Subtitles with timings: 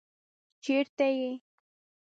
[0.63, 1.29] چېرته دی؟